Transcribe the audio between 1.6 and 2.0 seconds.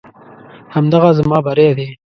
دی.